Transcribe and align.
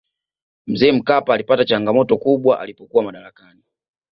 mzee 0.67 0.91
mkapa 0.91 1.33
alipata 1.33 1.65
changamoto 1.65 2.17
kubwa 2.17 2.59
alipokuwa 2.59 3.03
madarakani 3.03 3.63